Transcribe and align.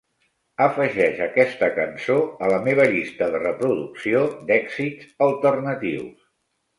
Afegeix 0.67 1.19
aquesta 1.25 1.67
cançó 1.75 2.15
a 2.45 2.49
la 2.53 2.57
meva 2.67 2.87
llista 2.95 3.27
de 3.35 3.41
reproducció 3.43 4.23
d'èxits 4.49 5.07
alternatius 5.27 6.25